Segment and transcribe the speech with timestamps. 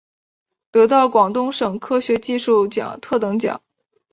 [0.71, 3.61] 得到广东省科学技术奖特等奖。